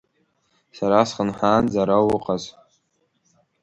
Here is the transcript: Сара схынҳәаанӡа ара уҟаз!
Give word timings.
Сара 0.77 0.99
схынҳәаанӡа 1.09 1.79
ара 1.81 1.97
уҟаз! 2.13 2.43